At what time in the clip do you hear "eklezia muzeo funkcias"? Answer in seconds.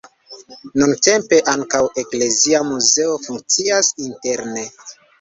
2.05-3.95